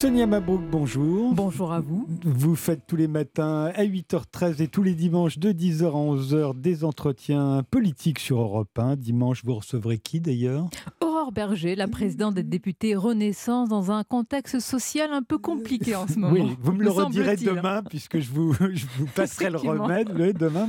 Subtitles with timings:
[0.00, 1.34] Sonia Mabrouk, bonjour.
[1.34, 2.06] Bonjour à vous.
[2.24, 6.60] Vous faites tous les matins à 8h13 et tous les dimanches de 10h à 11h
[6.60, 8.94] des entretiens politiques sur Europe 1.
[8.94, 10.68] Dimanche, vous recevrez qui d'ailleurs?
[11.32, 16.18] Berger, la présidente des députés Renaissance, dans un contexte social un peu compliqué en ce
[16.18, 16.32] moment.
[16.32, 20.68] Oui, vous me le redirez demain puisque je vous, je vous passerai le remède demain.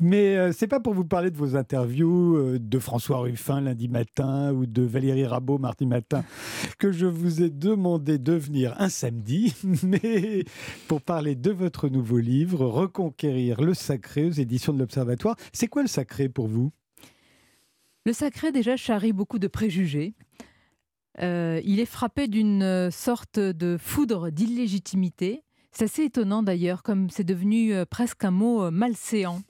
[0.00, 3.88] Mais euh, c'est pas pour vous parler de vos interviews euh, de François Ruffin lundi
[3.88, 6.24] matin ou de Valérie Rabault mardi matin
[6.78, 10.44] que je vous ai demandé de venir un samedi, mais
[10.88, 15.36] pour parler de votre nouveau livre, Reconquérir le sacré aux éditions de l'Observatoire.
[15.52, 16.72] C'est quoi le sacré pour vous?
[18.06, 20.14] Le sacré, déjà, charrie beaucoup de préjugés.
[21.20, 25.42] Euh, il est frappé d'une sorte de foudre d'illégitimité.
[25.72, 29.40] C'est assez étonnant d'ailleurs, comme c'est devenu euh, presque un mot euh, malséant.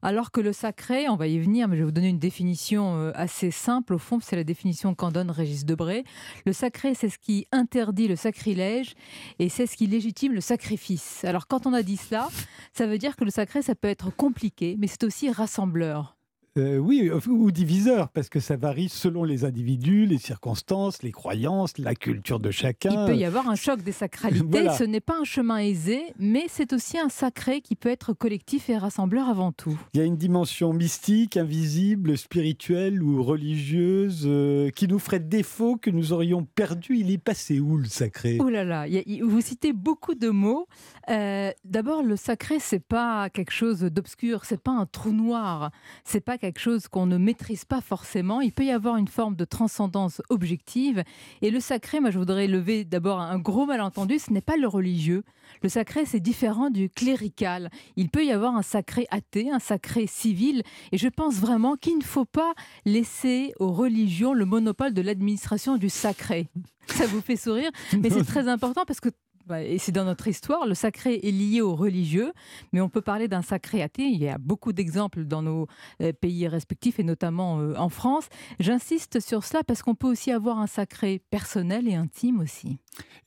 [0.00, 2.96] Alors que le sacré, on va y venir, mais je vais vous donner une définition
[2.96, 3.94] euh, assez simple.
[3.94, 6.04] Au fond, c'est la définition qu'en donne Régis Debray.
[6.46, 8.94] Le sacré, c'est ce qui interdit le sacrilège
[9.40, 11.24] et c'est ce qui légitime le sacrifice.
[11.24, 12.28] Alors quand on a dit cela,
[12.72, 16.17] ça veut dire que le sacré, ça peut être compliqué, mais c'est aussi rassembleur.
[16.58, 21.78] Euh, oui, ou diviseur, parce que ça varie selon les individus, les circonstances, les croyances,
[21.78, 23.06] la culture de chacun.
[23.06, 24.66] Il peut y avoir un choc des sacralités.
[24.78, 28.68] Ce n'est pas un chemin aisé, mais c'est aussi un sacré qui peut être collectif
[28.70, 29.78] et rassembleur avant tout.
[29.94, 35.76] Il y a une dimension mystique, invisible, spirituelle ou religieuse euh, qui nous ferait défaut,
[35.76, 36.96] que nous aurions perdu.
[36.96, 38.38] Il est passé où le sacré?
[38.40, 38.86] Oh là là,
[39.22, 40.66] vous citez beaucoup de mots.
[41.08, 45.70] Euh, d'abord, le sacré, c'est pas quelque chose d'obscur, c'est pas un trou noir,
[46.04, 48.40] c'est pas quelque chose qu'on ne maîtrise pas forcément.
[48.40, 51.02] Il peut y avoir une forme de transcendance objective.
[51.42, 54.68] Et le sacré, moi je voudrais lever d'abord un gros malentendu, ce n'est pas le
[54.68, 55.24] religieux.
[55.62, 57.70] Le sacré, c'est différent du clérical.
[57.96, 60.62] Il peut y avoir un sacré athée, un sacré civil.
[60.92, 62.54] Et je pense vraiment qu'il ne faut pas
[62.84, 66.48] laisser aux religions le monopole de l'administration du sacré.
[66.86, 69.10] Ça vous fait sourire, mais c'est très important parce que
[69.56, 72.32] et c'est dans notre histoire, le sacré est lié au religieux,
[72.72, 74.04] mais on peut parler d'un sacré athée.
[74.04, 75.66] Il y a beaucoup d'exemples dans nos
[76.02, 78.28] euh, pays respectifs et notamment euh, en France.
[78.60, 82.78] J'insiste sur cela parce qu'on peut aussi avoir un sacré personnel et intime aussi.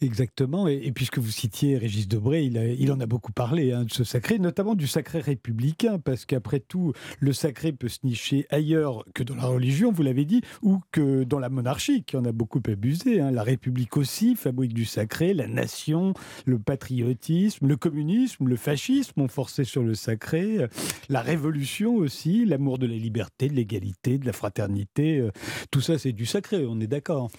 [0.02, 0.68] Exactement.
[0.68, 4.04] Et, puisque vous citiez Régis Debray, il, il en a beaucoup parlé hein, de ce
[4.04, 9.24] sacré, notamment du sacré républicain, parce qu'après tout, le sacré peut se nicher ailleurs que
[9.24, 12.62] dans la religion, vous l'avez dit, ou que dans la monarchie, qui en a beaucoup
[12.68, 13.22] abusé.
[13.22, 13.32] Hein.
[13.32, 16.11] La République aussi fabrique du sacré, la nation,
[16.46, 20.68] le patriotisme, le communisme, le fascisme ont forcé sur le sacré,
[21.10, 25.20] la révolution aussi, l'amour de la liberté, de l'égalité, de la fraternité.
[25.20, 25.32] Euh,
[25.72, 27.30] tout ça, c'est du sacré, on est d'accord.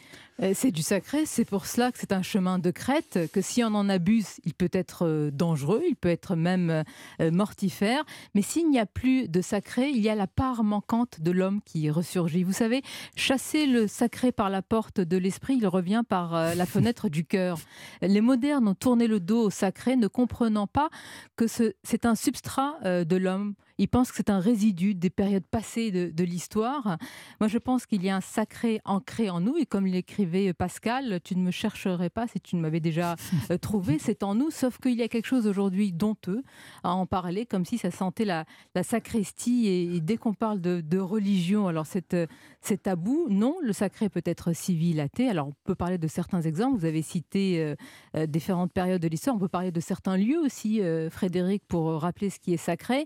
[0.40, 3.62] Euh, c'est du sacré, c'est pour cela que c'est un chemin de crête, que si
[3.62, 6.84] on en abuse, il peut être euh, dangereux, il peut être même
[7.20, 8.04] euh, mortifère,
[8.34, 11.60] mais s'il n'y a plus de sacré, il y a la part manquante de l'homme
[11.64, 12.44] qui ressurgit.
[12.44, 12.82] Vous savez,
[13.14, 17.58] chasser le sacré par la porte de l'esprit, il revient par la fenêtre du cœur.
[18.00, 20.90] Les modernes ont tourné le dos au sacré, ne comprenant pas
[21.36, 25.90] que c'est un substrat de l'homme ils pensent que c'est un résidu des périodes passées
[25.90, 26.98] de, l'histoire.
[27.40, 31.20] Moi, je pense qu'il y a un sacré ancré en nous, et comme l'écrivait Pascal,
[31.24, 33.16] tu ne me chercherais pas si tu ne m'avais déjà
[33.50, 36.44] euh, trouvé, c'est en nous, sauf qu'il y a quelque chose aujourd'hui donteux
[36.84, 38.44] à en parler, comme si ça sentait la,
[38.84, 43.26] sacristie, et, dès qu'on parle de, religion, alors c'est tabou.
[43.30, 45.28] Non, le sacré peut être civil, athée.
[45.28, 46.78] Alors, on peut parler de certains exemples.
[46.78, 47.74] Vous avez cité euh,
[48.16, 49.34] euh, différentes périodes de l'histoire.
[49.34, 53.04] On peut parler de certains lieux aussi, Frédéric, pour rappeler ce qui est sacré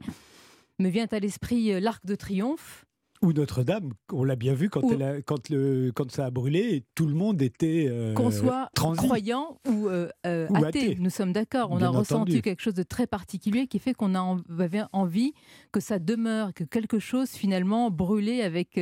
[0.78, 2.85] me vient à l'esprit euh, l'Arc de Triomphe,
[3.22, 7.06] ou Notre-Dame, on l'a bien vu quand, elle quand, le, quand ça a brûlé, tout
[7.06, 7.87] le monde était.
[7.88, 11.71] Euh, Qu'on soit croyant ou, euh, euh, athée, nous sommes d'accord.
[11.71, 15.32] On a ressenti quelque chose de très particulier qui fait qu'on avait envie
[15.72, 18.81] que ça demeure, que quelque chose finalement brûlait avec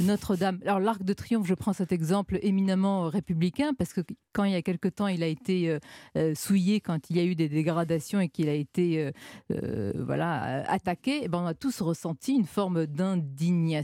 [0.00, 0.58] Notre-Dame.
[0.64, 4.00] Alors, l'Arc de Triomphe, je prends cet exemple éminemment républicain parce que
[4.32, 5.78] quand il y a quelque temps il a été
[6.34, 9.10] souillé, quand il y a eu des dégradations et qu'il a été
[9.94, 13.75] voilà, attaqué, eh ben on a tous ressenti une forme d'indignation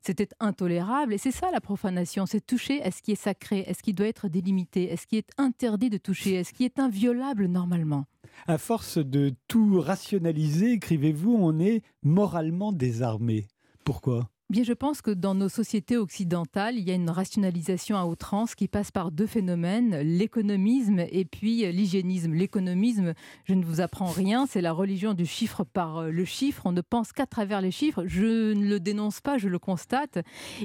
[0.00, 1.14] c'était intolérable.
[1.14, 3.94] Et c'est ça la profanation, c'est toucher à ce qui est sacré, à ce qui
[3.94, 7.46] doit être délimité, à ce qui est interdit de toucher, à ce qui est inviolable
[7.46, 8.06] normalement.
[8.46, 13.46] À force de tout rationaliser, écrivez-vous, on est moralement désarmé.
[13.84, 14.28] Pourquoi?
[14.50, 18.54] Bien, je pense que dans nos sociétés occidentales, il y a une rationalisation à outrance
[18.54, 22.32] qui passe par deux phénomènes, l'économisme et puis l'hygiénisme.
[22.32, 23.12] L'économisme,
[23.44, 26.62] je ne vous apprends rien, c'est la religion du chiffre par euh, le chiffre.
[26.64, 28.04] On ne pense qu'à travers les chiffres.
[28.06, 30.16] Je ne le dénonce pas, je le constate.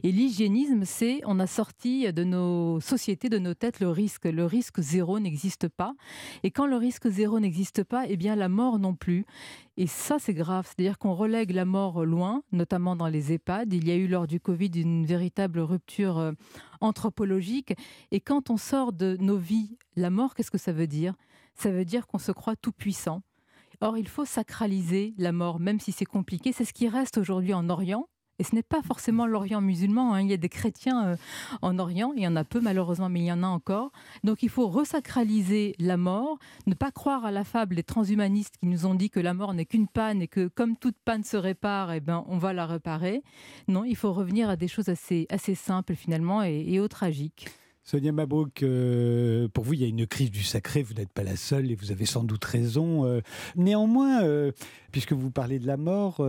[0.01, 4.27] Et l'hygiénisme, c'est on a sorti de nos sociétés, de nos têtes, le risque.
[4.27, 5.93] Le risque zéro n'existe pas.
[6.43, 9.25] Et quand le risque zéro n'existe pas, eh bien la mort non plus.
[9.75, 10.67] Et ça, c'est grave.
[10.67, 14.27] C'est-à-dire qu'on relègue la mort loin, notamment dans les EHPAD Il y a eu lors
[14.27, 16.31] du Covid une véritable rupture euh,
[16.79, 17.73] anthropologique.
[18.11, 21.15] Et quand on sort de nos vies la mort, qu'est-ce que ça veut dire?
[21.55, 23.21] Ça veut dire qu'on se croit tout puissant.
[23.81, 26.51] Or, il faut sacraliser la mort, même si c'est compliqué.
[26.53, 28.07] C'est ce qui reste aujourd'hui en Orient.
[28.39, 30.13] Et ce n'est pas forcément l'Orient musulman.
[30.13, 30.21] Hein.
[30.21, 31.15] Il y a des chrétiens euh,
[31.61, 33.91] en Orient, il y en a peu malheureusement, mais il y en a encore.
[34.23, 38.67] Donc il faut resacraliser la mort, ne pas croire à la fable des transhumanistes qui
[38.67, 41.37] nous ont dit que la mort n'est qu'une panne et que comme toute panne se
[41.37, 43.23] répare, eh ben, on va la réparer.
[43.67, 47.47] Non, il faut revenir à des choses assez, assez simples finalement et, et au tragique.
[47.85, 51.23] Sonia Mabrouk, euh, pour vous, il y a une crise du sacré, vous n'êtes pas
[51.23, 53.05] la seule et vous avez sans doute raison.
[53.05, 53.19] Euh.
[53.57, 54.53] néanmoins, euh,
[54.93, 56.19] puisque vous parlez de la mort,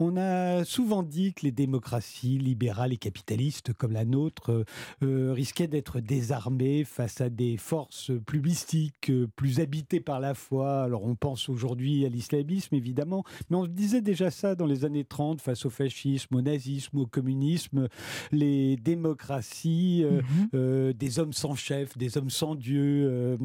[0.00, 4.64] on a souvent dit que les démocraties libérales et capitalistes comme la nôtre
[5.00, 10.82] risquaient d'être désarmées face à des forces plus mystiques, plus habitées par la foi.
[10.82, 15.04] Alors on pense aujourd'hui à l'islamisme, évidemment, mais on disait déjà ça dans les années
[15.04, 17.88] 30 face au fascisme, au nazisme, au communisme.
[18.32, 20.04] Les démocraties...
[20.04, 20.81] Mm-hmm.
[20.82, 23.36] Euh, des hommes sans chef, des hommes sans Dieu, euh,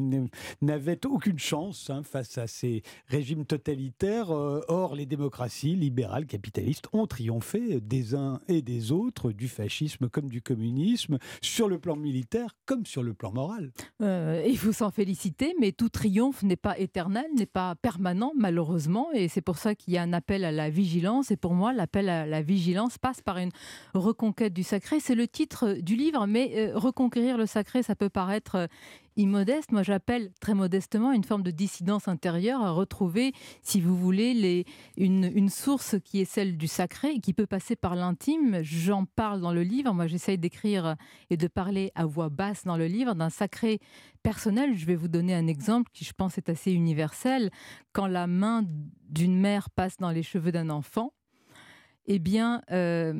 [0.62, 4.30] n'avaient aucune chance hein, face à ces régimes totalitaires.
[4.30, 10.08] Euh, or, les démocraties libérales, capitalistes, ont triomphé des uns et des autres, du fascisme
[10.08, 13.72] comme du communisme, sur le plan militaire comme sur le plan moral.
[14.00, 19.28] il faut s'en féliciter, mais tout triomphe n'est pas éternel, n'est pas permanent, malheureusement, et
[19.28, 21.30] c'est pour ça qu'il y a un appel à la vigilance.
[21.30, 23.50] Et pour moi, l'appel à la vigilance passe par une
[23.94, 25.00] reconquête du sacré.
[25.00, 28.66] C'est le titre du livre, mais reconquérir le sacré, ça peut paraître euh,
[29.16, 29.72] immodeste.
[29.72, 33.32] Moi, j'appelle très modestement une forme de dissidence intérieure à retrouver,
[33.62, 34.64] si vous voulez, les,
[34.96, 38.60] une, source qui est celle du sacré et qui peut passer par l'intime.
[38.62, 39.92] J'en parle dans le livre.
[39.92, 40.96] Moi, j'essaye d'écrire
[41.30, 43.80] et de parler à voix basse dans le livre d'un sacré
[44.22, 44.76] personnel.
[44.76, 47.50] Je vais vous donner un exemple qui, je pense, est assez universel.
[47.92, 48.64] Quand la main
[49.08, 51.12] d'une mère passe dans les cheveux d'un enfant,
[52.06, 53.12] eh bien, euh,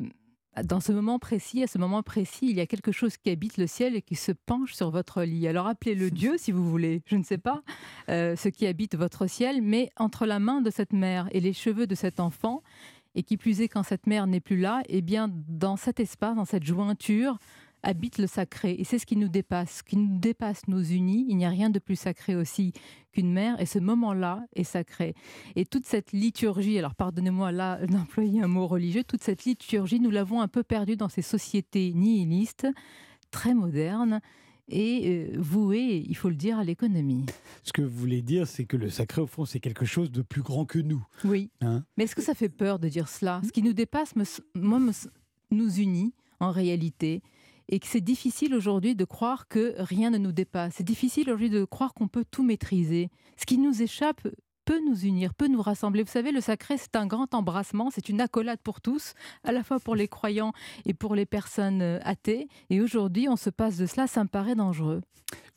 [0.63, 3.57] dans ce moment précis, à ce moment précis, il y a quelque chose qui habite
[3.57, 5.47] le ciel et qui se penche sur votre lit.
[5.47, 7.61] Alors appelez-le Dieu si vous voulez, je ne sais pas
[8.09, 11.53] euh, ce qui habite votre ciel, mais entre la main de cette mère et les
[11.53, 12.63] cheveux de cet enfant,
[13.15, 16.35] et qui plus est quand cette mère n'est plus là, eh bien dans cet espace,
[16.35, 17.37] dans cette jointure,
[17.83, 18.75] habite le sacré.
[18.77, 19.77] Et c'est ce qui nous dépasse.
[19.77, 21.25] Ce qui nous dépasse nous unit.
[21.29, 22.73] Il n'y a rien de plus sacré aussi
[23.11, 23.59] qu'une mère.
[23.61, 25.15] Et ce moment-là est sacré.
[25.55, 30.11] Et toute cette liturgie, alors pardonnez-moi là d'employer un mot religieux, toute cette liturgie, nous
[30.11, 32.67] l'avons un peu perdue dans ces sociétés nihilistes,
[33.31, 34.21] très modernes
[34.71, 37.25] et euh, vouées, il faut le dire, à l'économie.
[37.63, 40.21] Ce que vous voulez dire, c'est que le sacré, au fond, c'est quelque chose de
[40.21, 41.03] plus grand que nous.
[41.23, 41.49] Oui.
[41.61, 41.83] Hein?
[41.97, 43.41] Mais est-ce que ça fait peur de dire cela?
[43.45, 44.13] Ce qui nous dépasse,
[44.55, 44.79] moi,
[45.51, 47.21] nous unit en réalité
[47.69, 50.73] et que c'est difficile aujourd'hui de croire que rien ne nous dépasse.
[50.75, 53.09] C'est difficile aujourd'hui de croire qu'on peut tout maîtriser.
[53.37, 54.27] Ce qui nous échappe
[54.65, 56.03] peut nous unir, peut nous rassembler.
[56.03, 59.13] Vous savez, le sacré, c'est un grand embrassement, c'est une accolade pour tous,
[59.43, 60.51] à la fois pour les croyants
[60.85, 62.47] et pour les personnes euh, athées.
[62.69, 65.01] Et aujourd'hui, on se passe de cela, ça me paraît dangereux.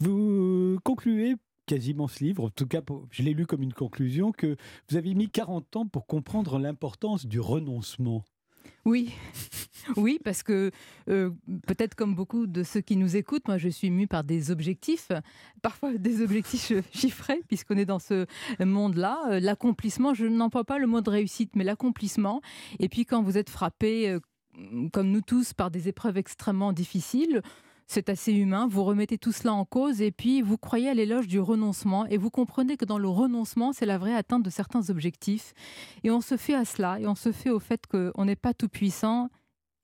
[0.01, 1.37] Vous concluez
[1.67, 2.81] quasiment ce livre, en tout cas,
[3.11, 4.57] je l'ai lu comme une conclusion, que
[4.91, 8.25] vous avez mis 40 ans pour comprendre l'importance du renoncement.
[8.85, 9.13] Oui,
[9.97, 10.71] oui, parce que
[11.09, 11.31] euh,
[11.67, 15.09] peut-être comme beaucoup de ceux qui nous écoutent, moi je suis mue par des objectifs,
[15.63, 18.27] parfois des objectifs chiffrés, puisqu'on est dans ce
[18.59, 19.21] monde-là.
[19.31, 22.41] Euh, l'accomplissement, je n'emploie pas le mot de réussite, mais l'accomplissement.
[22.81, 24.21] Et puis quand vous êtes frappé, euh,
[24.93, 27.41] comme nous tous, par des épreuves extrêmement difficiles,
[27.93, 28.67] c'est assez humain.
[28.69, 32.17] Vous remettez tout cela en cause et puis vous croyez à l'éloge du renoncement et
[32.17, 35.53] vous comprenez que dans le renoncement, c'est la vraie atteinte de certains objectifs.
[36.03, 38.55] Et on se fait à cela et on se fait au fait qu'on n'est pas
[38.55, 39.29] tout puissant.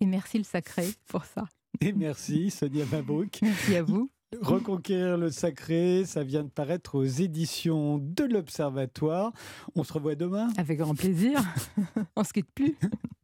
[0.00, 1.44] Et merci le sacré pour ça.
[1.80, 3.40] Et merci Sonia Mabrouk.
[3.42, 4.10] Merci à vous.
[4.40, 9.32] Reconquérir le sacré, ça vient de paraître aux éditions de l'Observatoire.
[9.74, 10.48] On se revoit demain.
[10.58, 11.40] Avec grand plaisir.
[12.16, 12.76] On se quitte plus.